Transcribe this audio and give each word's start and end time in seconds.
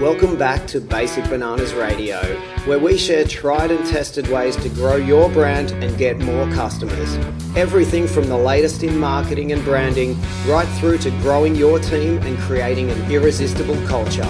Welcome 0.00 0.38
back 0.38 0.66
to 0.68 0.80
Basic 0.80 1.28
Bananas 1.28 1.74
Radio, 1.74 2.22
where 2.64 2.78
we 2.78 2.96
share 2.96 3.22
tried 3.22 3.70
and 3.70 3.86
tested 3.86 4.28
ways 4.28 4.56
to 4.56 4.70
grow 4.70 4.96
your 4.96 5.28
brand 5.28 5.72
and 5.72 5.98
get 5.98 6.18
more 6.20 6.50
customers. 6.52 7.16
Everything 7.54 8.08
from 8.08 8.26
the 8.26 8.36
latest 8.38 8.82
in 8.82 8.96
marketing 8.96 9.52
and 9.52 9.62
branding, 9.62 10.18
right 10.46 10.66
through 10.78 10.96
to 10.98 11.10
growing 11.20 11.54
your 11.54 11.78
team 11.78 12.16
and 12.22 12.38
creating 12.38 12.90
an 12.90 13.12
irresistible 13.12 13.76
culture. 13.86 14.24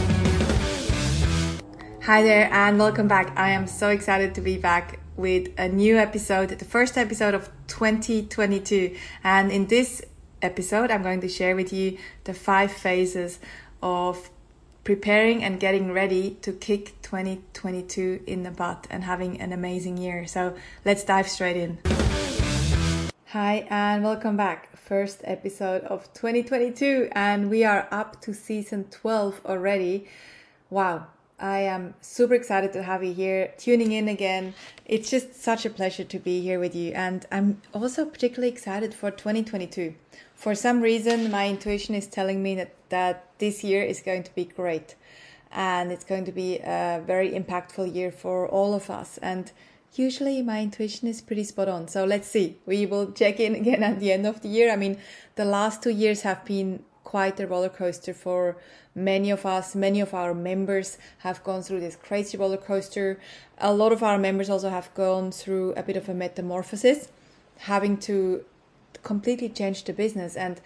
Hi 2.03 2.25
there, 2.25 2.53
and 2.53 2.77
welcome 2.77 3.07
back. 3.07 3.33
I 3.39 3.51
am 3.51 3.69
so 3.69 3.91
excited 3.91 4.35
to 4.35 4.41
be 4.41 4.59
back 4.59 4.99
with 5.17 5.53
a 5.57 5.69
new 5.69 5.99
episode, 5.99 6.49
the 6.49 6.65
first 6.65 6.99
episode 6.99 7.33
of 7.33 7.49
2022. 7.69 8.97
And 9.23 9.53
in 9.53 9.69
this 9.69 10.03
episode, 10.43 10.91
I'm 10.91 11.05
going 11.05 11.21
to 11.21 11.29
share 11.29 11.55
with 11.55 11.73
you 11.73 11.97
the 12.25 12.35
five 12.35 12.73
phases 12.73 13.39
of 13.81 14.31
preparing 14.85 15.45
and 15.45 15.61
getting 15.61 15.93
ready 15.93 16.39
to 16.43 16.53
kick 16.53 17.01
2022 17.03 18.23
in 18.27 18.43
the 18.43 18.51
butt 18.51 18.87
and 18.91 19.05
having 19.05 19.41
an 19.41 19.53
amazing 19.53 19.99
year. 19.99 20.27
So 20.27 20.55
let's 20.85 21.05
dive 21.05 21.29
straight 21.29 21.57
in. 21.57 21.79
Hi, 23.29 23.67
and 23.71 24.03
welcome 24.03 24.37
back. 24.37 24.77
First 24.77 25.21
episode 25.25 25.83
of 25.85 26.13
2022, 26.15 27.11
and 27.13 27.49
we 27.49 27.63
are 27.65 27.87
up 27.91 28.21
to 28.23 28.35
season 28.35 28.85
12 28.91 29.43
already. 29.47 30.09
Wow, 30.69 31.07
I 31.39 31.61
am 31.61 31.95
super 32.01 32.35
excited 32.35 32.73
to 32.73 32.83
have 32.83 33.05
you 33.05 33.15
here 33.15 33.55
tuning 33.57 33.93
in 33.93 34.09
again. 34.09 34.55
It's 34.85 35.11
just 35.11 35.41
such 35.41 35.65
a 35.65 35.71
pleasure 35.71 36.05
to 36.05 36.19
be 36.19 36.41
here 36.43 36.59
with 36.59 36.75
you. 36.75 36.93
And 36.93 37.25
I'm 37.31 37.63
also 37.73 38.05
particularly 38.05 38.53
excited 38.53 38.93
for 38.95 39.11
2022. 39.11 39.95
For 40.41 40.55
some 40.55 40.81
reason, 40.81 41.31
my 41.31 41.51
intuition 41.51 41.95
is 41.95 42.07
telling 42.07 42.43
me 42.43 42.55
that, 42.55 42.75
that 42.89 43.27
this 43.37 43.63
year 43.63 43.83
is 43.83 44.01
going 44.01 44.23
to 44.23 44.35
be 44.35 44.47
great. 44.47 44.95
And 45.53 45.93
it's 45.93 46.03
going 46.03 46.25
to 46.25 46.33
be 46.33 46.57
a 46.61 47.03
very 47.07 47.33
impactful 47.33 47.95
year 47.95 48.11
for 48.11 48.49
all 48.49 48.73
of 48.73 48.89
us. 48.89 49.19
And 49.19 49.53
usually 49.93 50.41
my 50.41 50.63
intuition 50.63 51.09
is 51.09 51.21
pretty 51.21 51.45
spot 51.45 51.69
on. 51.69 51.89
So 51.89 52.07
let's 52.07 52.27
see. 52.27 52.57
We 52.65 52.87
will 52.87 53.13
check 53.13 53.39
in 53.39 53.55
again 53.55 53.83
at 53.83 54.01
the 54.01 54.13
end 54.13 54.27
of 54.27 54.41
the 54.41 54.49
year. 54.49 54.73
I 54.73 54.77
mean, 54.77 54.97
the 55.35 55.45
last 55.45 55.83
two 55.83 55.91
years 55.91 56.23
have 56.23 56.43
been 56.47 56.85
quite 57.05 57.39
a 57.39 57.47
roller 57.47 57.69
coaster 57.69 58.15
for 58.15 58.57
many 58.95 59.31
of 59.31 59.45
us. 59.45 59.75
Many 59.75 60.01
of 60.01 60.15
our 60.15 60.33
members 60.33 60.97
have 61.19 61.45
gone 61.45 61.61
through 61.61 61.81
this 61.81 61.97
crazy 61.97 62.39
roller 62.39 62.57
coaster. 62.57 63.21
A 63.59 63.75
lot 63.75 63.93
of 63.93 64.03
our 64.03 64.17
members 64.17 64.49
also 64.49 64.71
have 64.71 64.89
gone 64.95 65.33
through 65.33 65.75
a 65.75 65.83
bit 65.83 65.99
of 65.99 66.09
a 66.09 66.15
metamorphosis, 66.15 67.09
having 67.59 67.99
to 67.99 68.47
completely 69.03 69.49
changed 69.49 69.87
the 69.87 69.93
business. 69.93 70.37
And 70.37 70.61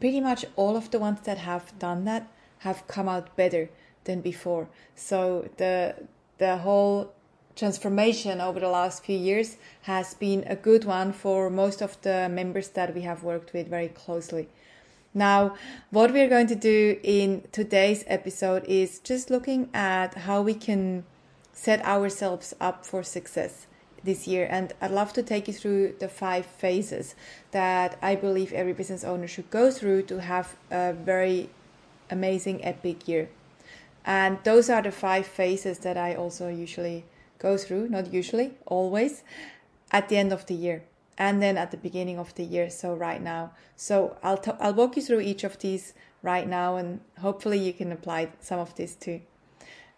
pretty 0.00 0.20
much 0.20 0.44
all 0.56 0.76
of 0.76 0.90
the 0.90 0.98
ones 0.98 1.20
that 1.22 1.38
have 1.38 1.78
done 1.78 2.04
that 2.04 2.28
have 2.58 2.86
come 2.86 3.08
out 3.08 3.34
better 3.36 3.68
than 4.04 4.20
before. 4.20 4.68
So 4.94 5.48
the 5.56 5.94
the 6.38 6.58
whole 6.58 7.12
transformation 7.54 8.40
over 8.40 8.60
the 8.60 8.68
last 8.68 9.04
few 9.04 9.18
years 9.18 9.56
has 9.82 10.14
been 10.14 10.44
a 10.46 10.54
good 10.54 10.84
one 10.84 11.12
for 11.12 11.48
most 11.48 11.80
of 11.80 12.00
the 12.02 12.28
members 12.28 12.68
that 12.70 12.94
we 12.94 13.00
have 13.00 13.22
worked 13.22 13.54
with 13.54 13.68
very 13.68 13.88
closely. 13.88 14.48
Now, 15.14 15.56
what 15.90 16.12
we're 16.12 16.28
going 16.28 16.48
to 16.48 16.54
do 16.54 17.00
in 17.02 17.44
today's 17.52 18.04
episode 18.06 18.64
is 18.66 18.98
just 18.98 19.30
looking 19.30 19.70
at 19.72 20.12
how 20.12 20.42
we 20.42 20.52
can 20.52 21.04
set 21.54 21.82
ourselves 21.86 22.54
up 22.60 22.84
for 22.84 23.02
success 23.02 23.66
this 24.06 24.26
year. 24.26 24.48
And 24.50 24.72
I'd 24.80 24.90
love 24.90 25.12
to 25.12 25.22
take 25.22 25.46
you 25.48 25.52
through 25.52 25.96
the 25.98 26.08
five 26.08 26.46
phases 26.46 27.14
that 27.50 27.98
I 28.00 28.14
believe 28.16 28.52
every 28.54 28.72
business 28.72 29.04
owner 29.04 29.28
should 29.28 29.50
go 29.50 29.70
through 29.70 30.04
to 30.04 30.22
have 30.22 30.56
a 30.70 30.94
very 30.94 31.50
amazing, 32.10 32.64
epic 32.64 33.06
year. 33.06 33.28
And 34.06 34.38
those 34.44 34.70
are 34.70 34.80
the 34.80 34.92
five 34.92 35.26
phases 35.26 35.80
that 35.80 35.98
I 35.98 36.14
also 36.14 36.48
usually 36.48 37.04
go 37.38 37.58
through, 37.58 37.90
not 37.90 38.14
usually, 38.14 38.54
always, 38.64 39.22
at 39.92 40.08
the 40.08 40.16
end 40.16 40.32
of 40.32 40.46
the 40.46 40.54
year 40.54 40.84
and 41.18 41.42
then 41.42 41.56
at 41.56 41.70
the 41.70 41.76
beginning 41.76 42.18
of 42.18 42.34
the 42.34 42.44
year 42.44 42.68
so 42.68 42.94
right 42.94 43.22
now 43.22 43.50
so 43.74 44.16
i'll 44.22 44.36
t- 44.36 44.50
i'll 44.60 44.74
walk 44.74 44.96
you 44.96 45.02
through 45.02 45.20
each 45.20 45.44
of 45.44 45.58
these 45.58 45.94
right 46.22 46.48
now 46.48 46.76
and 46.76 47.00
hopefully 47.20 47.58
you 47.58 47.72
can 47.72 47.92
apply 47.92 48.28
some 48.40 48.58
of 48.58 48.74
this 48.76 48.94
too 48.94 49.20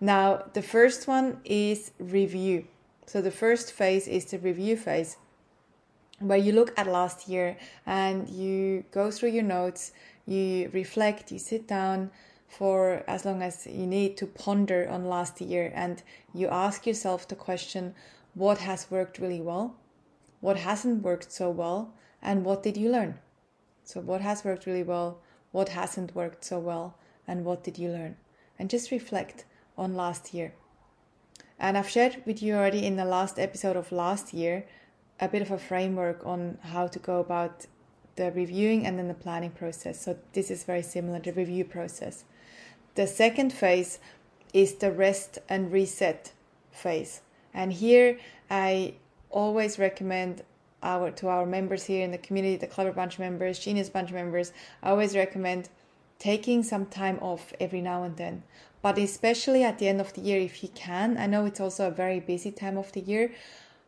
now 0.01 0.45
the 0.53 0.63
first 0.63 1.09
one 1.09 1.41
is 1.45 1.91
review 1.99 2.65
so 3.09 3.21
the 3.21 3.31
first 3.31 3.73
phase 3.73 4.07
is 4.07 4.25
the 4.27 4.39
review 4.39 4.77
phase 4.77 5.17
where 6.21 6.39
you 6.47 6.53
look 6.53 6.73
at 6.77 6.87
last 6.87 7.29
year 7.29 7.57
and 7.87 8.29
you 8.29 8.85
go 8.91 9.11
through 9.11 9.31
your 9.31 9.49
notes 9.59 9.93
you 10.27 10.71
reflect 10.73 11.33
you 11.33 11.39
sit 11.39 11.67
down 11.67 12.11
for 12.47 13.03
as 13.07 13.25
long 13.25 13.43
as 13.43 13.67
you 13.67 13.87
need 13.87 14.17
to 14.17 14.27
ponder 14.27 14.89
on 14.89 15.05
last 15.05 15.41
year 15.41 15.73
and 15.75 16.03
you 16.35 16.47
ask 16.49 16.87
yourself 16.87 17.27
the 17.29 17.37
question 17.49 17.95
what 18.35 18.59
has 18.59 18.91
worked 18.91 19.19
really 19.19 19.41
well 19.41 19.75
what 20.41 20.59
hasn't 20.59 21.03
worked 21.03 21.33
so 21.33 21.51
well, 21.51 21.95
and 22.23 22.45
what 22.45 22.63
did 22.63 22.77
you 22.77 22.91
learn? 22.91 23.19
So, 23.83 24.01
what 24.01 24.21
has 24.21 24.45
worked 24.45 24.67
really 24.67 24.85
well, 24.85 25.19
what 25.51 25.71
hasn't 25.71 26.15
worked 26.15 26.45
so 26.45 26.61
well, 26.61 26.97
and 27.27 27.45
what 27.45 27.65
did 27.65 27.77
you 27.79 27.91
learn? 27.91 28.17
And 28.59 28.71
just 28.71 28.93
reflect 28.93 29.45
on 29.77 29.95
last 29.95 30.33
year. 30.33 30.55
And 31.59 31.77
I've 31.77 31.89
shared 31.89 32.23
with 32.25 32.43
you 32.43 32.55
already 32.55 32.87
in 32.87 32.97
the 32.97 33.05
last 33.05 33.39
episode 33.39 33.77
of 33.77 33.91
last 33.91 34.33
year 34.33 34.65
a 35.21 35.29
bit 35.29 35.43
of 35.43 35.51
a 35.51 35.59
framework 35.59 36.25
on 36.25 36.59
how 36.63 36.87
to 36.87 36.99
go 36.99 37.19
about 37.19 37.67
the 38.17 38.31
reviewing 38.33 38.87
and 38.87 38.99
then 38.99 39.09
the 39.09 39.15
planning 39.15 39.51
process. 39.51 40.01
So, 40.01 40.19
this 40.33 40.51
is 40.51 40.65
very 40.65 40.83
similar 40.83 41.19
the 41.19 41.33
review 41.33 41.65
process. 41.65 42.25
The 42.95 43.07
second 43.07 43.53
phase 43.53 43.99
is 44.53 44.75
the 44.75 44.93
rest 44.93 45.39
and 45.49 45.73
reset 45.73 46.33
phase. 46.71 47.21
And 47.53 47.73
here 47.73 48.19
I 48.51 48.95
always 49.31 49.79
recommend 49.79 50.43
our 50.83 51.11
to 51.11 51.29
our 51.29 51.45
members 51.45 51.85
here 51.85 52.05
in 52.05 52.13
the 52.13 52.19
community, 52.19 52.57
the 52.57 52.67
Clever 52.67 52.93
Bunch 52.93 53.19
members, 53.19 53.59
Genius 53.59 53.89
Bunch 53.89 54.13
members, 54.13 54.53
I 54.83 54.91
always 54.91 55.17
recommend 55.17 55.69
taking 56.19 56.63
some 56.63 56.87
time 56.87 57.19
off 57.21 57.53
every 57.61 57.81
now 57.81 58.03
and 58.03 58.17
then. 58.17 58.43
But 58.81 58.99
especially 58.99 59.65
at 59.65 59.79
the 59.79 59.89
end 59.89 60.01
of 60.01 60.13
the 60.13 60.21
year, 60.21 60.41
if 60.41 60.63
you 60.63 60.69
can, 60.69 61.17
I 61.19 61.27
know 61.27 61.45
it's 61.45 61.61
also 61.61 61.89
a 61.89 61.93
very 61.93 62.21
busy 62.21 62.53
time 62.53 62.79
of 62.79 62.93
the 62.93 63.01
year 63.01 63.33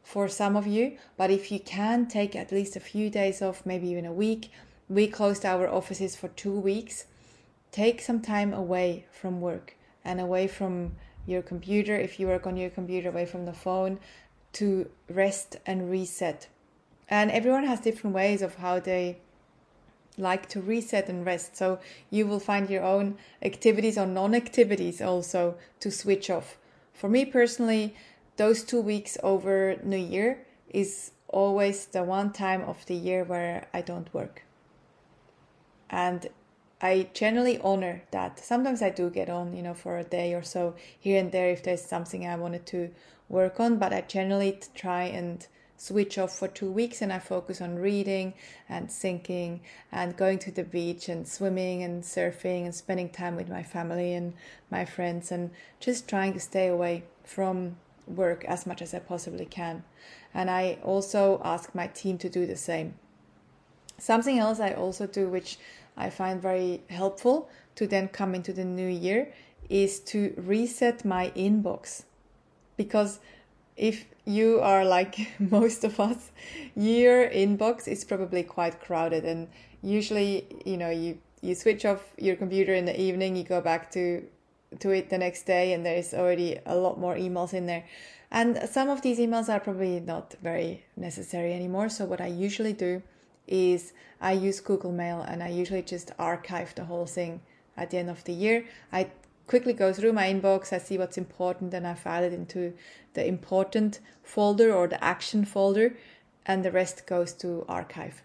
for 0.03 0.29
some 0.29 0.57
of 0.57 0.67
you, 0.67 0.97
but 1.17 1.31
if 1.31 1.53
you 1.53 1.61
can 1.61 2.07
take 2.07 2.35
at 2.35 2.51
least 2.51 2.75
a 2.75 2.81
few 2.81 3.11
days 3.11 3.43
off, 3.43 3.65
maybe 3.65 3.89
even 3.89 4.07
a 4.07 4.13
week, 4.13 4.51
we 4.89 5.07
closed 5.07 5.45
our 5.45 5.69
offices 5.69 6.17
for 6.17 6.29
two 6.29 6.59
weeks. 6.59 7.07
Take 7.71 8.01
some 8.01 8.21
time 8.21 8.53
away 8.53 9.07
from 9.13 9.41
work 9.41 9.77
and 10.05 10.21
away 10.21 10.49
from 10.49 10.97
your 11.27 11.43
computer 11.43 11.95
if 11.95 12.19
you 12.19 12.27
work 12.27 12.47
on 12.47 12.57
your 12.57 12.71
computer, 12.71 13.11
away 13.11 13.27
from 13.27 13.45
the 13.45 13.53
phone, 13.53 14.01
to 14.55 14.91
rest 15.09 15.57
and 15.65 15.89
reset. 15.91 16.49
And 17.09 17.31
everyone 17.31 17.65
has 17.65 17.81
different 17.81 18.17
ways 18.17 18.43
of 18.43 18.57
how 18.57 18.81
they 18.81 19.19
like 20.21 20.49
to 20.51 20.61
reset 20.61 21.09
and 21.09 21.25
rest. 21.25 21.57
So 21.57 21.79
you 22.11 22.27
will 22.27 22.41
find 22.41 22.71
your 22.71 22.85
own 22.85 23.17
activities 23.43 23.99
or 23.99 24.07
non 24.07 24.35
activities 24.35 25.01
also 25.01 25.57
to 25.81 25.91
switch 25.91 26.31
off. 26.31 26.59
For 26.93 27.09
me 27.09 27.25
personally, 27.25 27.95
those 28.37 28.63
two 28.63 28.81
weeks 28.81 29.19
over 29.23 29.77
New 29.83 29.97
Year 29.97 30.47
is 30.69 31.13
always 31.29 31.87
the 31.87 32.03
one 32.03 32.33
time 32.33 32.63
of 32.63 32.85
the 32.87 32.95
year 32.95 33.25
where 33.25 33.69
I 33.73 33.81
don't 33.81 34.13
work. 34.13 34.45
And 35.89 36.29
I 36.81 37.09
generally 37.13 37.59
honor 37.59 38.03
that. 38.11 38.39
Sometimes 38.39 38.81
I 38.81 38.91
do 38.91 39.11
get 39.11 39.29
on, 39.29 39.55
you 39.55 39.63
know, 39.63 39.75
for 39.75 39.99
a 39.99 40.05
day 40.05 40.33
or 40.35 40.43
so 40.43 40.75
here 40.99 41.21
and 41.21 41.31
there 41.33 41.51
if 41.51 41.63
there's 41.63 41.83
something 41.83 42.27
I 42.27 42.37
wanted 42.37 42.65
to 42.67 42.91
work 43.29 43.61
on, 43.61 43.79
but 43.79 43.93
I 43.93 44.01
generally 44.03 44.59
try 44.75 45.05
and 45.05 45.47
switch 45.81 46.19
off 46.19 46.39
for 46.39 46.47
two 46.47 46.71
weeks 46.71 47.01
and 47.01 47.11
I 47.11 47.19
focus 47.19 47.63
on 47.63 47.79
reading 47.79 48.35
and 48.69 48.93
thinking 48.93 49.63
and 49.91 50.15
going 50.15 50.39
to 50.41 50.51
the 50.51 50.63
beach 50.63 51.09
and 51.09 51.27
swimming 51.27 51.83
and 51.83 52.03
surfing 52.03 52.67
and 52.67 52.75
spending 52.75 53.09
time 53.09 53.35
with 53.35 53.49
my 53.49 53.63
family 53.63 54.13
and 54.13 54.35
my 54.71 54.85
friends 54.85 55.33
and 55.33 55.51
just 55.81 56.07
trying 56.07 56.35
to 56.35 56.41
stay 56.41 56.67
away 56.67 57.05
from 57.25 57.77
work 58.07 58.45
as 58.45 58.67
much 58.67 58.83
as 58.83 58.93
I 58.93 58.99
possibly 58.99 59.47
can. 59.47 59.83
And 60.35 60.51
I 60.51 60.77
also 60.85 61.41
ask 61.43 61.75
my 61.75 61.87
team 61.87 62.19
to 62.19 62.29
do 62.29 62.45
the 62.45 62.57
same. 62.57 62.97
Something 63.97 64.39
else 64.39 64.61
I 64.61 64.73
also 64.73 65.07
do, 65.07 65.29
which 65.29 65.59
I 65.97 66.11
find 66.11 66.43
very 66.43 66.83
helpful 66.91 67.49
to 67.77 67.87
then 67.87 68.09
come 68.09 68.35
into 68.35 68.53
the 68.53 68.67
new 68.67 68.87
year, 68.87 69.33
is 69.71 69.99
to 70.01 70.35
reset 70.37 71.07
my 71.07 71.31
inbox 71.35 72.03
because 72.77 73.21
if 73.81 74.05
you 74.27 74.61
are 74.61 74.85
like 74.85 75.17
most 75.41 75.83
of 75.85 75.99
us, 75.99 76.31
your 76.77 77.29
inbox 77.29 77.89
is 77.89 78.05
probably 78.05 78.43
quite 78.45 78.79
crowded, 78.79 79.25
and 79.25 79.49
usually, 79.83 80.47
you 80.65 80.77
know, 80.77 80.91
you 80.91 81.19
you 81.43 81.55
switch 81.55 81.87
off 81.87 82.13
your 82.19 82.37
computer 82.37 82.75
in 82.75 82.85
the 82.85 83.01
evening, 83.01 83.35
you 83.35 83.43
go 83.43 83.61
back 83.61 83.91
to 83.93 84.23
to 84.79 84.91
it 84.91 85.09
the 85.09 85.19
next 85.19 85.45
day, 85.47 85.73
and 85.73 85.85
there's 85.85 86.13
already 86.15 86.59
a 86.67 86.77
lot 86.77 87.01
more 87.01 87.17
emails 87.17 87.55
in 87.55 87.67
there. 87.67 87.85
And 88.31 88.69
some 88.71 88.89
of 88.89 89.03
these 89.03 89.19
emails 89.19 89.49
are 89.49 89.59
probably 89.59 89.99
not 89.99 90.35
very 90.43 90.85
necessary 90.97 91.53
anymore. 91.53 91.89
So 91.89 92.05
what 92.05 92.21
I 92.21 92.29
usually 92.29 92.75
do 92.75 93.03
is 93.49 93.93
I 94.21 94.33
use 94.33 94.61
Google 94.61 94.93
Mail, 94.93 95.23
and 95.23 95.43
I 95.43 95.49
usually 95.49 95.83
just 95.83 96.13
archive 96.19 96.75
the 96.75 96.85
whole 96.85 97.07
thing 97.07 97.41
at 97.77 97.91
the 97.91 97.97
end 97.97 98.11
of 98.11 98.23
the 98.25 98.35
year. 98.35 98.67
I 98.93 99.11
quickly 99.51 99.73
go 99.73 99.93
through 99.93 100.13
my 100.13 100.33
inbox, 100.33 100.73
I 100.73 100.79
see 100.79 100.97
what's 100.97 101.19
important, 101.19 101.75
and 101.75 101.85
I 101.85 101.95
file 101.95 102.23
it 102.23 102.33
into 102.33 102.73
the 103.15 103.27
important 103.27 103.99
folder 104.23 104.73
or 104.73 104.87
the 104.87 105.03
action 105.03 105.45
folder, 105.45 105.97
and 106.47 106.65
the 106.65 106.71
rest 106.71 107.05
goes 107.05 107.33
to 107.43 107.65
archive. 107.69 108.23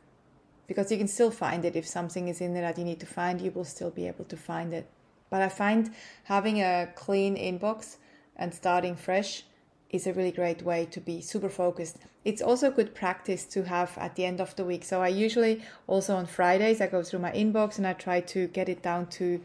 Because 0.67 0.91
you 0.91 0.99
can 0.99 1.07
still 1.07 1.31
find 1.31 1.65
it 1.65 1.75
if 1.75 1.87
something 1.87 2.27
is 2.27 2.41
in 2.41 2.53
there 2.53 2.61
that 2.61 2.77
you 2.77 2.85
need 2.85 2.99
to 2.99 3.07
find, 3.07 3.41
you 3.41 3.49
will 3.49 3.65
still 3.65 3.89
be 3.89 4.05
able 4.05 4.25
to 4.25 4.37
find 4.37 4.71
it. 4.71 4.87
But 5.31 5.41
I 5.41 5.49
find 5.49 5.89
having 6.25 6.61
a 6.61 6.89
clean 6.95 7.35
inbox 7.35 7.97
and 8.35 8.53
starting 8.53 8.95
fresh 8.95 9.45
is 9.89 10.05
a 10.05 10.13
really 10.13 10.31
great 10.31 10.61
way 10.61 10.85
to 10.91 11.01
be 11.01 11.21
super 11.21 11.49
focused. 11.49 11.97
It's 12.23 12.41
also 12.41 12.69
good 12.69 12.93
practice 12.93 13.45
to 13.45 13.63
have 13.63 13.97
at 13.97 14.15
the 14.15 14.25
end 14.25 14.39
of 14.39 14.55
the 14.55 14.63
week. 14.63 14.83
So 14.83 15.01
I 15.01 15.07
usually 15.07 15.63
also 15.87 16.15
on 16.15 16.27
Fridays 16.27 16.81
I 16.81 16.87
go 16.87 17.01
through 17.01 17.19
my 17.19 17.31
inbox 17.31 17.77
and 17.77 17.87
I 17.87 17.93
try 17.93 18.21
to 18.21 18.47
get 18.47 18.69
it 18.69 18.83
down 18.83 19.07
to 19.17 19.41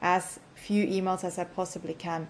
as 0.00 0.38
few 0.54 0.86
emails 0.86 1.24
as 1.24 1.38
I 1.38 1.44
possibly 1.44 1.94
can. 1.94 2.28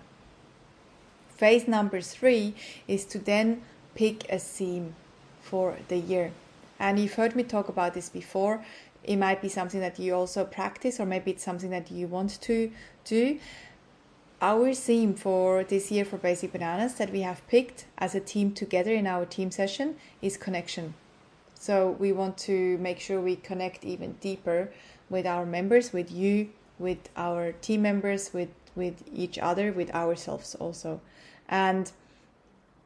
Phase 1.29 1.67
number 1.67 2.01
3 2.01 2.55
is 2.87 3.05
to 3.07 3.19
then 3.19 3.63
pick 3.95 4.29
a 4.31 4.39
theme 4.39 4.95
for 5.43 5.77
the 5.89 5.99
year. 5.99 6.33
And 6.79 6.99
you've 6.99 7.15
heard 7.15 7.37
me 7.37 7.43
talk 7.43 7.69
about 7.69 7.95
this 7.95 8.09
before. 8.09 8.65
It 9.03 9.17
might 9.17 9.43
be 9.43 9.49
something 9.49 9.81
that 9.81 9.99
you 9.99 10.15
also 10.15 10.45
practice 10.45 10.99
or 10.99 11.07
maybe 11.07 11.33
it's 11.33 11.45
something 11.45 11.71
that 11.71 11.91
you 11.91 12.07
want 12.07 12.41
to 12.43 12.71
do 13.05 13.39
our 14.45 14.75
theme 14.75 15.15
for 15.15 15.65
this 15.65 15.91
year 15.91 16.05
for 16.05 16.19
Basic 16.19 16.53
Bananas 16.53 16.95
that 16.95 17.11
we 17.11 17.23
have 17.23 17.47
picked 17.49 17.87
as 17.97 18.15
a 18.15 18.21
team 18.21 18.53
together 18.53 18.93
in 18.93 19.07
our 19.07 19.25
team 19.25 19.51
session 19.51 19.97
is 20.21 20.37
connection. 20.37 20.93
So 21.55 21.93
we 21.93 22.13
want 22.13 22.37
to 22.39 22.77
make 22.77 23.01
sure 23.01 23.23
we 23.23 23.37
connect 23.37 23.85
even 23.85 24.13
deeper 24.21 24.71
with 25.09 25.27
our 25.27 25.47
members, 25.47 25.95
with 25.95 26.13
you, 26.13 26.51
with 26.79 27.09
our 27.17 27.53
team 27.53 27.83
members, 27.83 28.33
with 28.33 28.51
with 28.77 29.03
each 29.13 29.39
other, 29.39 29.73
with 29.73 29.95
ourselves 29.95 30.55
also. 30.57 31.01
And 31.49 31.93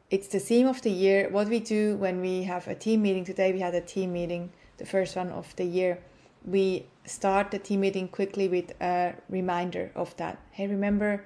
it's 0.09 0.27
the 0.27 0.39
theme 0.39 0.67
of 0.67 0.81
the 0.81 0.91
year. 0.91 1.29
What 1.29 1.47
we 1.47 1.59
do 1.59 1.95
when 1.97 2.21
we 2.21 2.43
have 2.43 2.67
a 2.67 2.75
team 2.75 3.01
meeting 3.01 3.25
today, 3.25 3.51
we 3.53 3.59
had 3.59 3.75
a 3.75 3.81
team 3.81 4.13
meeting, 4.13 4.51
the 4.77 4.85
first 4.85 5.15
one 5.15 5.29
of 5.29 5.55
the 5.55 5.65
year. 5.65 5.99
We 6.45 6.85
start 7.05 7.51
the 7.51 7.59
team 7.59 7.81
meeting 7.81 8.07
quickly 8.07 8.47
with 8.47 8.71
a 8.81 9.15
reminder 9.29 9.91
of 9.95 10.15
that. 10.17 10.39
Hey, 10.51 10.67
remember 10.67 11.25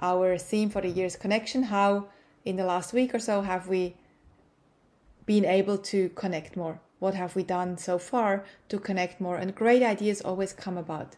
our 0.00 0.38
theme 0.38 0.70
for 0.70 0.82
the 0.82 0.88
year's 0.88 1.16
connection. 1.16 1.64
How 1.64 2.06
in 2.44 2.56
the 2.56 2.64
last 2.64 2.92
week 2.92 3.14
or 3.14 3.18
so 3.18 3.42
have 3.42 3.68
we 3.68 3.94
been 5.26 5.44
able 5.44 5.78
to 5.78 6.08
connect 6.10 6.56
more? 6.56 6.80
What 6.98 7.14
have 7.14 7.34
we 7.34 7.42
done 7.42 7.78
so 7.78 7.98
far 7.98 8.44
to 8.68 8.78
connect 8.78 9.20
more? 9.20 9.36
And 9.36 9.54
great 9.54 9.82
ideas 9.82 10.20
always 10.20 10.52
come 10.52 10.76
about. 10.76 11.16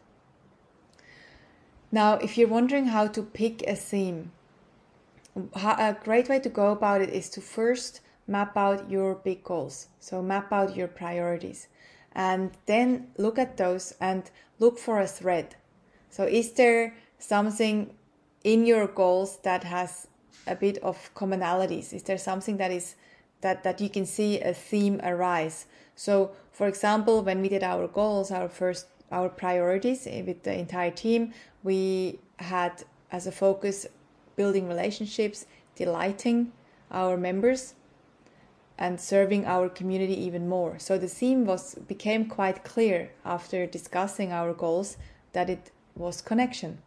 Now, 1.91 2.15
if 2.15 2.37
you're 2.37 2.47
wondering 2.47 2.87
how 2.87 3.07
to 3.07 3.21
pick 3.21 3.61
a 3.67 3.75
theme, 3.75 4.31
a 5.53 5.95
great 6.03 6.29
way 6.29 6.39
to 6.39 6.49
go 6.49 6.71
about 6.71 7.01
it 7.01 7.09
is 7.09 7.29
to 7.31 7.41
first 7.41 8.01
map 8.27 8.57
out 8.57 8.89
your 8.89 9.15
big 9.15 9.43
goals. 9.43 9.87
So, 9.99 10.21
map 10.21 10.51
out 10.51 10.75
your 10.75 10.87
priorities 10.87 11.67
and 12.13 12.51
then 12.65 13.07
look 13.17 13.37
at 13.37 13.57
those 13.57 13.93
and 13.99 14.29
look 14.59 14.79
for 14.79 14.99
a 14.99 15.07
thread. 15.07 15.55
So, 16.09 16.23
is 16.23 16.53
there 16.53 16.95
something 17.19 17.93
in 18.43 18.65
your 18.65 18.87
goals 18.87 19.37
that 19.43 19.63
has 19.63 20.07
a 20.47 20.55
bit 20.55 20.77
of 20.79 21.13
commonalities? 21.13 21.93
Is 21.93 22.03
there 22.03 22.17
something 22.17 22.57
that 22.57 22.71
is 22.71 22.95
that 23.41 23.63
that 23.63 23.81
you 23.81 23.89
can 23.89 24.05
see 24.05 24.39
a 24.39 24.53
theme 24.53 25.01
arise? 25.03 25.65
So, 25.95 26.31
for 26.51 26.67
example, 26.67 27.21
when 27.21 27.41
we 27.41 27.49
did 27.49 27.63
our 27.63 27.87
goals, 27.87 28.31
our 28.31 28.49
first 28.49 28.87
our 29.11 29.29
priorities 29.29 30.07
eh, 30.07 30.23
with 30.23 30.43
the 30.43 30.57
entire 30.57 30.91
team, 30.91 31.33
we 31.65 32.19
had 32.37 32.83
as 33.11 33.27
a 33.27 33.31
focus 33.31 33.87
building 34.35 34.67
relationships, 34.67 35.45
delighting 35.75 36.51
our 36.91 37.17
members, 37.17 37.73
and 38.77 39.01
serving 39.01 39.45
our 39.45 39.67
community 39.69 40.17
even 40.27 40.47
more. 40.47 40.77
So 40.79 40.97
the 40.97 41.07
theme 41.07 41.45
was 41.45 41.75
became 41.75 42.25
quite 42.25 42.63
clear 42.63 43.09
after 43.23 43.65
discussing 43.65 44.31
our 44.31 44.53
goals 44.53 44.97
that 45.33 45.49
it 45.49 45.71
was 45.95 46.21
connection. 46.21 46.77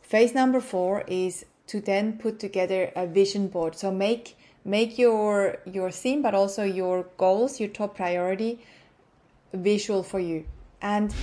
Phase 0.00 0.34
number 0.34 0.60
four 0.60 1.04
is 1.06 1.44
to 1.66 1.80
then 1.80 2.18
put 2.18 2.38
together 2.38 2.92
a 2.94 3.06
vision 3.06 3.48
board. 3.48 3.76
So 3.76 3.90
make 3.90 4.36
make 4.64 4.98
your 4.98 5.58
your 5.66 5.90
theme, 5.90 6.22
but 6.22 6.34
also 6.34 6.62
your 6.62 7.06
goals, 7.16 7.60
your 7.60 7.68
top 7.68 7.96
priority, 7.96 8.60
visual 9.52 10.02
for 10.02 10.20
you. 10.20 10.44
And 10.80 11.14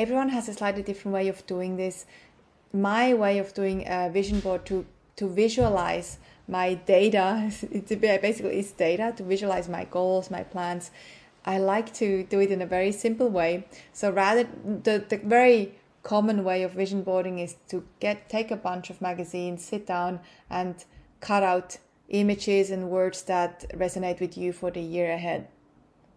everyone 0.00 0.30
has 0.30 0.48
a 0.48 0.54
slightly 0.54 0.82
different 0.82 1.12
way 1.12 1.28
of 1.28 1.46
doing 1.46 1.76
this. 1.76 2.06
My 2.72 3.12
way 3.12 3.38
of 3.38 3.52
doing 3.52 3.84
a 3.86 4.08
vision 4.10 4.40
board 4.40 4.64
to 4.66 4.86
to 5.16 5.28
visualize 5.28 6.18
my 6.48 6.74
data, 6.74 7.50
it's 7.70 7.94
basically 7.94 8.58
is 8.58 8.72
data 8.72 9.12
to 9.16 9.22
visualize 9.22 9.68
my 9.68 9.84
goals, 9.84 10.30
my 10.30 10.42
plans. 10.42 10.90
I 11.44 11.58
like 11.58 11.92
to 11.94 12.24
do 12.24 12.40
it 12.40 12.50
in 12.50 12.62
a 12.62 12.66
very 12.66 12.92
simple 12.92 13.28
way. 13.28 13.66
So 13.92 14.10
rather 14.10 14.44
the 14.64 15.04
the 15.12 15.18
very 15.18 15.74
common 16.02 16.44
way 16.44 16.62
of 16.62 16.72
vision 16.72 17.02
boarding 17.02 17.38
is 17.38 17.56
to 17.68 17.84
get 18.00 18.28
take 18.28 18.50
a 18.50 18.56
bunch 18.56 18.88
of 18.90 19.02
magazines, 19.02 19.64
sit 19.64 19.86
down 19.86 20.20
and 20.48 20.74
cut 21.20 21.42
out 21.42 21.78
images 22.08 22.70
and 22.70 22.90
words 22.90 23.22
that 23.24 23.68
resonate 23.84 24.20
with 24.20 24.36
you 24.36 24.52
for 24.52 24.70
the 24.70 24.80
year 24.80 25.10
ahead, 25.12 25.46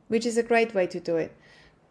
which 0.08 0.26
is 0.26 0.38
a 0.38 0.50
great 0.52 0.74
way 0.74 0.88
to 0.88 1.00
do 1.00 1.18
it. 1.18 1.32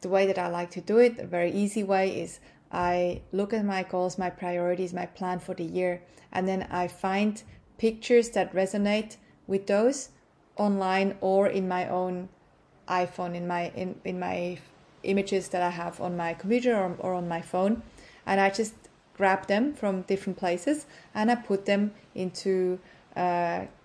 The 0.02 0.08
way 0.08 0.26
that 0.26 0.38
I 0.38 0.48
like 0.48 0.70
to 0.72 0.80
do 0.80 0.98
it, 0.98 1.18
a 1.18 1.26
very 1.26 1.50
easy 1.50 1.82
way, 1.82 2.20
is 2.20 2.38
I 2.70 3.22
look 3.32 3.52
at 3.52 3.64
my 3.64 3.82
goals, 3.82 4.18
my 4.18 4.30
priorities, 4.30 4.92
my 4.92 5.06
plan 5.06 5.38
for 5.38 5.54
the 5.54 5.64
year, 5.64 6.02
and 6.32 6.46
then 6.46 6.66
I 6.70 6.88
find 6.88 7.42
pictures 7.78 8.30
that 8.30 8.54
resonate 8.54 9.16
with 9.46 9.66
those 9.66 10.10
online 10.56 11.16
or 11.20 11.48
in 11.48 11.66
my 11.66 11.88
own 11.88 12.28
iPhone, 12.88 13.34
in 13.34 13.46
my 13.46 13.72
in, 13.74 14.00
in 14.04 14.18
my 14.18 14.58
images 15.02 15.48
that 15.48 15.62
I 15.62 15.70
have 15.70 16.00
on 16.00 16.16
my 16.16 16.34
computer 16.34 16.76
or, 16.76 16.96
or 16.98 17.14
on 17.14 17.28
my 17.28 17.40
phone, 17.40 17.82
and 18.26 18.40
I 18.40 18.50
just 18.50 18.74
grab 19.14 19.46
them 19.46 19.74
from 19.74 20.02
different 20.02 20.38
places 20.38 20.86
and 21.14 21.30
I 21.30 21.34
put 21.34 21.66
them 21.66 21.92
into 22.14 22.78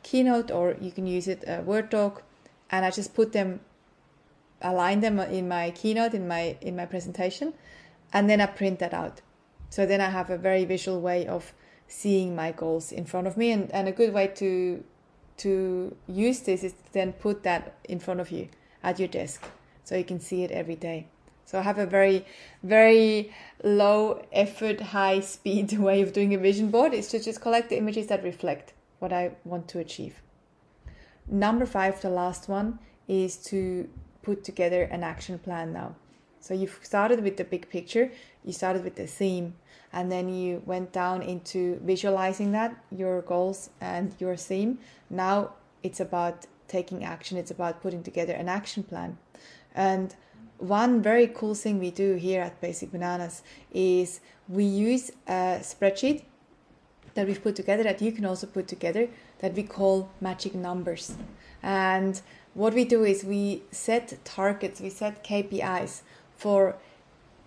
Keynote 0.03 0.51
or 0.51 0.75
you 0.79 0.91
can 0.91 1.05
use 1.05 1.27
it 1.27 1.43
a 1.47 1.61
Word 1.61 1.89
doc, 1.89 2.23
and 2.71 2.85
I 2.85 2.91
just 2.91 3.13
put 3.13 3.33
them, 3.33 3.59
align 4.61 5.01
them 5.01 5.19
in 5.19 5.47
my 5.47 5.71
Keynote 5.71 6.13
in 6.13 6.27
my 6.27 6.57
in 6.61 6.75
my 6.75 6.85
presentation, 6.85 7.53
and 8.13 8.29
then 8.29 8.41
I 8.41 8.45
print 8.45 8.79
that 8.79 8.93
out. 8.93 9.21
So 9.69 9.85
then 9.85 10.01
I 10.01 10.09
have 10.09 10.29
a 10.29 10.37
very 10.37 10.65
visual 10.65 11.01
way 11.01 11.27
of 11.27 11.53
seeing 11.87 12.35
my 12.35 12.51
goals 12.51 12.91
in 12.91 13.05
front 13.05 13.27
of 13.27 13.37
me, 13.37 13.51
and, 13.51 13.71
and 13.71 13.87
a 13.87 13.91
good 13.91 14.13
way 14.13 14.27
to 14.35 14.83
to 15.37 15.95
use 16.07 16.39
this 16.41 16.63
is 16.63 16.73
to 16.73 16.93
then 16.93 17.13
put 17.13 17.43
that 17.43 17.75
in 17.83 17.99
front 17.99 18.19
of 18.19 18.31
you 18.31 18.49
at 18.83 18.99
your 18.99 19.07
desk 19.07 19.43
so 19.83 19.95
you 19.95 20.03
can 20.03 20.19
see 20.19 20.43
it 20.43 20.51
every 20.51 20.75
day. 20.75 21.07
So 21.45 21.57
I 21.57 21.61
have 21.61 21.77
a 21.77 21.85
very, 21.85 22.25
very 22.61 23.31
low 23.63 24.21
effort, 24.33 24.81
high 24.81 25.19
speed 25.35 25.71
way 25.79 26.01
of 26.01 26.11
doing 26.11 26.33
a 26.33 26.37
vision 26.37 26.69
board 26.69 26.93
is 26.93 27.07
to 27.09 27.19
just 27.19 27.41
collect 27.41 27.69
the 27.69 27.77
images 27.77 28.07
that 28.07 28.23
reflect 28.23 28.73
what 28.99 29.13
I 29.13 29.31
want 29.45 29.67
to 29.69 29.79
achieve. 29.79 30.21
Number 31.27 31.65
five, 31.65 32.01
the 32.01 32.09
last 32.09 32.49
one, 32.49 32.79
is 33.07 33.37
to 33.45 33.89
put 34.27 34.43
together 34.43 34.81
an 34.95 35.03
action 35.13 35.39
plan 35.39 35.67
now. 35.81 35.89
So 36.45 36.53
you've 36.53 36.79
started 36.83 37.19
with 37.23 37.35
the 37.37 37.45
big 37.53 37.63
picture, 37.69 38.11
you 38.43 38.53
started 38.61 38.83
with 38.83 38.95
the 38.95 39.07
theme, 39.19 39.47
and 39.93 40.11
then 40.13 40.25
you 40.39 40.61
went 40.65 40.89
down 40.91 41.21
into 41.33 41.79
visualizing 41.91 42.51
that, 42.51 42.71
your 42.91 43.21
goals 43.21 43.69
and 43.79 44.13
your 44.19 44.35
theme. 44.35 44.71
Now 45.09 45.37
it's 45.81 46.01
about 46.01 46.45
taking 46.67 46.99
action, 47.05 47.37
it's 47.37 47.51
about 47.51 47.81
putting 47.81 48.03
together 48.03 48.33
an 48.33 48.49
action 48.49 48.83
plan. 48.83 49.17
And 49.73 50.13
one 50.57 51.01
very 51.01 51.27
cool 51.27 51.55
thing 51.55 51.79
we 51.79 51.91
do 51.91 52.15
here 52.15 52.41
at 52.41 52.59
Basic 52.59 52.91
Bananas 52.91 53.43
is 53.73 54.19
we 54.49 54.65
use 54.65 55.05
a 55.27 55.59
spreadsheet 55.71 56.23
that 57.13 57.25
we've 57.27 57.43
put 57.47 57.55
together 57.55 57.83
that 57.83 58.01
you 58.01 58.11
can 58.11 58.25
also 58.25 58.45
put 58.47 58.67
together 58.67 59.07
that 59.39 59.53
we 59.53 59.63
call 59.63 60.09
magic 60.21 60.53
numbers. 60.53 61.15
And 61.63 62.21
what 62.57 62.73
we 62.73 62.83
do 62.83 63.03
is 63.03 63.23
we 63.23 63.61
set 63.71 64.17
targets, 64.25 64.81
we 64.81 64.89
set 64.89 65.23
KPIs 65.23 66.01
for 66.35 66.75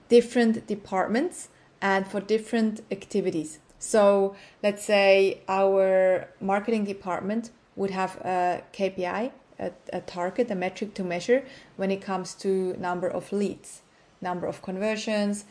different 0.09 0.67
departments 0.67 1.49
and 1.83 2.07
for 2.07 2.21
different 2.21 2.83
activities. 2.91 3.59
So 3.79 4.37
let's 4.63 4.85
say 4.85 5.41
our 5.49 6.29
marketing 6.41 6.85
department 6.85 7.51
would 7.77 7.91
have 7.91 8.17
a 8.19 8.63
KPI 8.73 9.33
a, 9.61 9.73
a 9.93 10.01
target, 10.01 10.51
a 10.51 10.55
metric 10.55 10.95
to 10.95 11.05
measure 11.05 11.45
when 11.77 11.91
it 11.91 12.01
comes 12.01 12.35
to 12.35 12.75
number 12.79 13.09
of 13.09 13.33
leads, 13.33 13.83
number 14.21 14.47
of 14.47 14.63
conversions, 14.63 15.45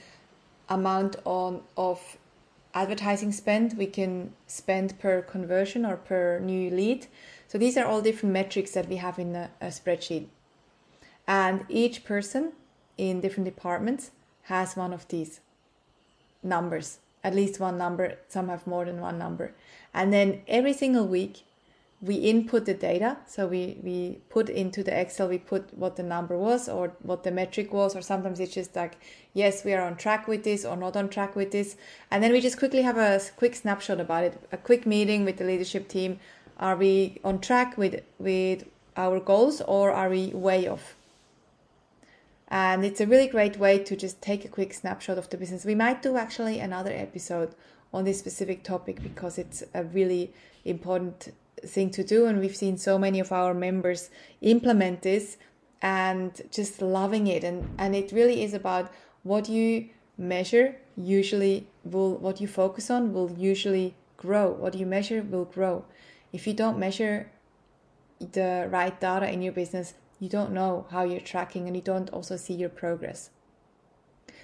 amount 0.67 1.15
on 1.25 1.61
of 1.77 2.17
advertising 2.73 3.31
spend 3.31 3.75
we 3.77 3.87
can 3.87 4.31
spend 4.45 4.97
per 4.99 5.21
conversion 5.21 5.85
or 5.85 5.95
per 5.97 6.39
new 6.39 6.69
lead. 6.69 7.07
So 7.49 7.57
these 7.57 7.75
are 7.75 7.85
all 7.85 8.01
different 8.01 8.31
metrics 8.31 8.71
that 8.71 8.87
we 8.87 8.95
have 8.95 9.19
in 9.19 9.35
a, 9.35 9.49
a 9.59 9.67
spreadsheet. 9.67 10.27
And 11.27 11.65
each 11.67 12.05
person 12.05 12.53
in 12.97 13.19
different 13.19 13.45
departments 13.45 14.11
has 14.43 14.77
one 14.77 14.93
of 14.93 15.05
these 15.09 15.41
numbers 16.41 16.99
at 17.23 17.35
least 17.35 17.59
one 17.59 17.77
number, 17.77 18.17
some 18.27 18.47
have 18.49 18.65
more 18.65 18.85
than 18.85 19.01
one 19.01 19.17
number. 19.17 19.51
And 19.93 20.13
then 20.13 20.41
every 20.47 20.73
single 20.73 21.05
week, 21.05 21.43
we 22.01 22.15
input 22.15 22.65
the 22.65 22.73
data. 22.73 23.17
So 23.27 23.45
we, 23.45 23.77
we 23.83 24.19
put 24.29 24.47
into 24.47 24.83
the 24.83 24.97
Excel, 24.97 25.27
we 25.27 25.37
put 25.37 25.73
what 25.77 25.97
the 25.97 26.03
number 26.03 26.37
was 26.37 26.69
or 26.69 26.93
what 27.01 27.25
the 27.25 27.31
metric 27.31 27.73
was, 27.73 27.93
or 27.93 28.01
sometimes 28.01 28.39
it's 28.39 28.53
just 28.53 28.73
like, 28.73 28.97
yes, 29.33 29.65
we 29.65 29.73
are 29.73 29.81
on 29.81 29.97
track 29.97 30.25
with 30.25 30.45
this 30.45 30.63
or 30.63 30.77
not 30.77 30.95
on 30.95 31.09
track 31.09 31.35
with 31.35 31.51
this. 31.51 31.75
And 32.09 32.23
then 32.23 32.31
we 32.31 32.39
just 32.39 32.57
quickly 32.57 32.83
have 32.83 32.97
a 32.97 33.19
quick 33.35 33.53
snapshot 33.53 33.99
about 33.99 34.23
it, 34.23 34.41
a 34.53 34.57
quick 34.57 34.85
meeting 34.85 35.25
with 35.25 35.37
the 35.37 35.43
leadership 35.43 35.89
team. 35.89 36.21
Are 36.59 36.75
we 36.75 37.19
on 37.23 37.39
track 37.39 37.77
with, 37.77 38.03
with 38.19 38.65
our 38.97 39.19
goals 39.19 39.61
or 39.61 39.91
are 39.91 40.09
we 40.09 40.27
way 40.27 40.67
off? 40.67 40.95
And 42.49 42.83
it's 42.83 42.99
a 42.99 43.07
really 43.07 43.27
great 43.27 43.57
way 43.57 43.79
to 43.79 43.95
just 43.95 44.21
take 44.21 44.43
a 44.43 44.49
quick 44.49 44.73
snapshot 44.73 45.17
of 45.17 45.29
the 45.29 45.37
business. 45.37 45.63
We 45.63 45.75
might 45.75 46.01
do 46.01 46.17
actually 46.17 46.59
another 46.59 46.91
episode 46.91 47.53
on 47.93 48.03
this 48.03 48.19
specific 48.19 48.63
topic 48.63 49.01
because 49.01 49.37
it's 49.37 49.63
a 49.73 49.83
really 49.83 50.33
important 50.65 51.31
thing 51.63 51.91
to 51.91 52.03
do. 52.03 52.25
And 52.25 52.39
we've 52.39 52.55
seen 52.55 52.77
so 52.77 52.99
many 52.99 53.19
of 53.19 53.31
our 53.31 53.53
members 53.53 54.09
implement 54.41 55.03
this 55.03 55.37
and 55.81 56.41
just 56.51 56.81
loving 56.81 57.27
it. 57.27 57.43
And, 57.43 57.69
and 57.77 57.95
it 57.95 58.11
really 58.11 58.43
is 58.43 58.53
about 58.53 58.91
what 59.23 59.47
you 59.47 59.89
measure 60.17 60.75
usually 60.97 61.67
will, 61.85 62.15
what 62.17 62.41
you 62.41 62.47
focus 62.47 62.89
on 62.89 63.13
will 63.13 63.31
usually 63.37 63.93
grow. 64.17 64.49
What 64.49 64.73
you 64.75 64.85
measure 64.85 65.21
will 65.21 65.45
grow. 65.45 65.85
If 66.31 66.47
you 66.47 66.53
don't 66.53 66.79
measure 66.79 67.31
the 68.19 68.67
right 68.69 68.99
data 68.99 69.31
in 69.31 69.41
your 69.41 69.53
business, 69.53 69.93
you 70.19 70.29
don't 70.29 70.51
know 70.51 70.85
how 70.91 71.03
you're 71.03 71.19
tracking 71.19 71.67
and 71.67 71.75
you 71.75 71.81
don't 71.81 72.09
also 72.09 72.35
see 72.35 72.53
your 72.53 72.69
progress. 72.69 73.29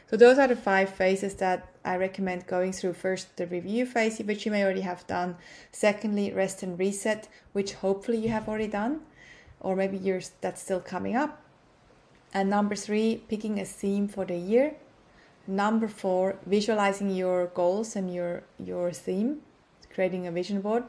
So 0.10 0.18
those 0.18 0.38
are 0.38 0.48
the 0.48 0.56
five 0.56 0.89
phases 0.89 1.34
that 1.36 1.68
I 1.84 1.98
recommend 1.98 2.46
going 2.48 2.74
through. 2.74 2.94
First, 2.94 3.38
the 3.38 3.48
review 3.48 3.86
phase, 3.86 4.20
which 4.20 4.46
you 4.46 4.51
may 4.51 4.63
already 4.63 4.82
have 4.82 5.06
done. 5.08 5.36
Secondly, 5.72 6.32
rest 6.32 6.62
and 6.62 6.77
reset, 6.77 7.27
which 7.54 7.74
hopefully 7.74 8.20
you 8.20 8.30
have 8.30 8.48
already 8.48 8.68
done, 8.68 9.01
or 9.60 9.75
maybe 9.75 9.98
you're 9.98 10.22
that's 10.42 10.62
still 10.62 10.80
coming 10.80 11.15
up. 11.15 11.42
And 12.34 12.50
number 12.50 12.75
three, 12.75 13.24
picking 13.27 13.60
a 13.60 13.65
theme 13.65 14.08
for 14.08 14.25
the 14.25 14.38
year. 14.38 14.75
Number 15.48 15.88
four, 15.88 16.38
visualizing 16.46 17.10
your 17.10 17.48
goals 17.48 17.96
and 17.96 18.13
your 18.13 18.44
your 18.60 18.92
theme, 18.92 19.42
creating 19.94 20.27
a 20.27 20.32
vision 20.32 20.62
board. 20.62 20.84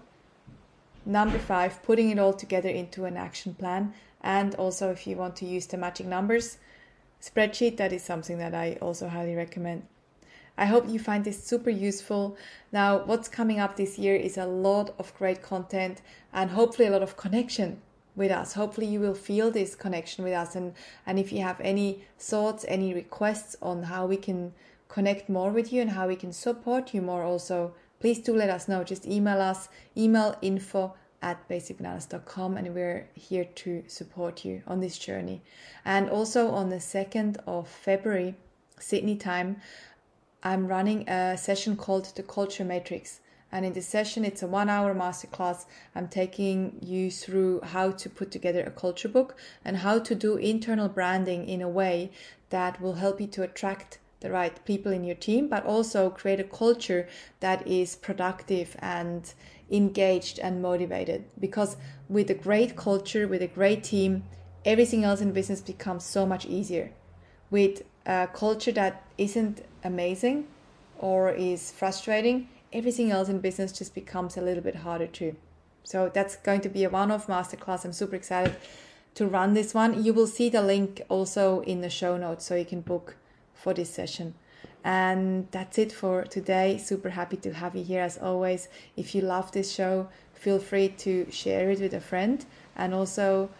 Number 1.08 1.38
five, 1.38 1.84
putting 1.84 2.10
it 2.10 2.18
all 2.18 2.32
together 2.32 2.68
into 2.68 3.04
an 3.04 3.16
action 3.16 3.54
plan. 3.54 3.94
And 4.20 4.56
also, 4.56 4.90
if 4.90 5.06
you 5.06 5.14
want 5.14 5.36
to 5.36 5.46
use 5.46 5.66
the 5.66 5.76
magic 5.76 6.06
numbers 6.06 6.58
spreadsheet, 7.22 7.76
that 7.76 7.92
is 7.92 8.02
something 8.02 8.38
that 8.38 8.54
I 8.54 8.76
also 8.82 9.08
highly 9.08 9.36
recommend. 9.36 9.86
I 10.58 10.66
hope 10.66 10.88
you 10.88 10.98
find 10.98 11.24
this 11.24 11.44
super 11.44 11.70
useful. 11.70 12.36
Now, 12.72 13.04
what's 13.04 13.28
coming 13.28 13.60
up 13.60 13.76
this 13.76 14.00
year 14.00 14.16
is 14.16 14.36
a 14.36 14.46
lot 14.46 14.94
of 14.98 15.16
great 15.16 15.42
content 15.42 16.02
and 16.32 16.50
hopefully 16.50 16.88
a 16.88 16.90
lot 16.90 17.02
of 17.02 17.16
connection 17.16 17.80
with 18.16 18.32
us. 18.32 18.54
Hopefully, 18.54 18.88
you 18.88 18.98
will 18.98 19.14
feel 19.14 19.52
this 19.52 19.76
connection 19.76 20.24
with 20.24 20.32
us. 20.32 20.56
And, 20.56 20.74
and 21.06 21.20
if 21.20 21.32
you 21.32 21.42
have 21.42 21.60
any 21.60 22.04
thoughts, 22.18 22.64
any 22.66 22.92
requests 22.92 23.54
on 23.62 23.84
how 23.84 24.06
we 24.06 24.16
can 24.16 24.54
connect 24.88 25.28
more 25.28 25.50
with 25.50 25.72
you 25.72 25.82
and 25.82 25.90
how 25.90 26.08
we 26.08 26.16
can 26.16 26.32
support 26.32 26.92
you 26.92 27.00
more, 27.00 27.22
also 27.22 27.74
please 28.00 28.18
do 28.18 28.34
let 28.34 28.50
us 28.50 28.68
know. 28.68 28.84
Just 28.84 29.06
email 29.06 29.40
us, 29.40 29.68
email 29.96 30.36
info 30.42 30.94
at 31.22 31.48
basicbananas.com, 31.48 32.56
and 32.56 32.74
we're 32.74 33.08
here 33.14 33.46
to 33.56 33.82
support 33.86 34.44
you 34.44 34.62
on 34.66 34.80
this 34.80 34.98
journey. 34.98 35.42
And 35.84 36.08
also 36.10 36.50
on 36.50 36.68
the 36.68 36.76
2nd 36.76 37.38
of 37.46 37.68
February, 37.68 38.34
Sydney 38.78 39.16
time, 39.16 39.60
I'm 40.42 40.66
running 40.66 41.08
a 41.08 41.36
session 41.36 41.76
called 41.76 42.14
the 42.14 42.22
Culture 42.22 42.64
Matrix. 42.64 43.20
And 43.50 43.64
in 43.64 43.72
this 43.72 43.88
session, 43.88 44.24
it's 44.24 44.42
a 44.42 44.46
one 44.46 44.68
hour 44.68 44.94
masterclass. 44.94 45.64
I'm 45.94 46.08
taking 46.08 46.78
you 46.82 47.10
through 47.10 47.60
how 47.62 47.92
to 47.92 48.10
put 48.10 48.30
together 48.30 48.62
a 48.62 48.70
culture 48.70 49.08
book 49.08 49.36
and 49.64 49.78
how 49.78 49.98
to 50.00 50.14
do 50.14 50.36
internal 50.36 50.88
branding 50.88 51.48
in 51.48 51.62
a 51.62 51.68
way 51.68 52.10
that 52.50 52.80
will 52.80 52.94
help 52.94 53.20
you 53.20 53.26
to 53.28 53.42
attract 53.42 53.98
the 54.20 54.30
right 54.30 54.64
people 54.64 54.92
in 54.92 55.04
your 55.04 55.14
team, 55.14 55.48
but 55.48 55.64
also 55.64 56.10
create 56.10 56.40
a 56.40 56.44
culture 56.44 57.08
that 57.40 57.66
is 57.66 57.96
productive 57.96 58.76
and 58.80 59.34
engaged 59.70 60.38
and 60.38 60.62
motivated. 60.62 61.24
Because 61.38 61.76
with 62.08 62.30
a 62.30 62.34
great 62.34 62.76
culture, 62.76 63.28
with 63.28 63.42
a 63.42 63.46
great 63.46 63.84
team, 63.84 64.24
everything 64.64 65.04
else 65.04 65.20
in 65.20 65.32
business 65.32 65.60
becomes 65.60 66.04
so 66.04 66.26
much 66.26 66.46
easier. 66.46 66.90
With 67.50 67.82
a 68.06 68.28
culture 68.32 68.72
that 68.72 69.04
isn't 69.18 69.64
amazing 69.84 70.46
or 70.98 71.30
is 71.30 71.70
frustrating, 71.70 72.48
everything 72.72 73.10
else 73.10 73.28
in 73.28 73.40
business 73.40 73.72
just 73.72 73.94
becomes 73.94 74.36
a 74.36 74.42
little 74.42 74.62
bit 74.62 74.76
harder 74.76 75.06
too. 75.06 75.36
So 75.84 76.10
that's 76.12 76.36
going 76.36 76.62
to 76.62 76.68
be 76.68 76.84
a 76.84 76.90
one 76.90 77.10
off 77.10 77.28
masterclass. 77.28 77.84
I'm 77.84 77.92
super 77.92 78.16
excited 78.16 78.56
to 79.14 79.26
run 79.26 79.54
this 79.54 79.72
one. 79.72 80.02
You 80.02 80.12
will 80.12 80.26
see 80.26 80.48
the 80.48 80.62
link 80.62 81.02
also 81.08 81.60
in 81.60 81.80
the 81.80 81.90
show 81.90 82.16
notes 82.16 82.44
so 82.44 82.54
you 82.54 82.64
can 82.64 82.80
book 82.80 83.16
for 83.56 83.74
this 83.74 83.90
session. 83.90 84.34
And 84.84 85.48
that's 85.50 85.78
it 85.78 85.90
for 85.90 86.22
today. 86.22 86.78
Super 86.78 87.10
happy 87.10 87.36
to 87.38 87.52
have 87.52 87.74
you 87.74 87.82
here 87.82 88.02
as 88.02 88.18
always. 88.18 88.68
If 88.96 89.14
you 89.14 89.20
love 89.20 89.50
this 89.50 89.72
show, 89.72 90.08
feel 90.32 90.60
free 90.60 90.90
to 90.98 91.28
share 91.30 91.70
it 91.70 91.80
with 91.80 91.92
a 91.92 92.00
friend. 92.00 92.44
And 92.76 92.94
also, 92.94 93.50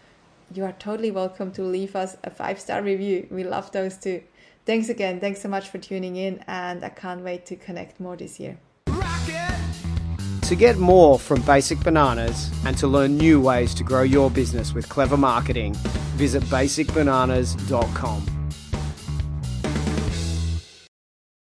you 0.53 0.63
are 0.63 0.71
totally 0.71 1.11
welcome 1.11 1.51
to 1.53 1.63
leave 1.63 1.95
us 1.95 2.15
a 2.23 2.29
five 2.29 2.59
star 2.59 2.81
review. 2.81 3.27
We 3.29 3.43
love 3.43 3.71
those 3.73 3.97
too. 3.97 4.23
Thanks 4.65 4.87
again. 4.89 5.19
Thanks 5.19 5.41
so 5.41 5.49
much 5.49 5.67
for 5.69 5.79
tuning 5.79 6.15
in. 6.15 6.43
And 6.47 6.83
I 6.85 6.89
can't 6.89 7.23
wait 7.23 7.45
to 7.47 7.55
connect 7.55 7.99
more 7.99 8.15
this 8.15 8.39
year. 8.39 8.57
To 10.43 10.55
get 10.55 10.77
more 10.77 11.19
from 11.19 11.41
Basic 11.41 11.77
Bananas 11.81 12.49
and 12.65 12.77
to 12.77 12.87
learn 12.87 13.17
new 13.17 13.41
ways 13.41 13.73
to 13.75 13.83
grow 13.83 14.03
your 14.03 14.31
business 14.31 14.73
with 14.73 14.87
clever 14.87 15.17
marketing, 15.17 15.73
visit 16.15 16.41
basicbananas.com. 16.43 18.36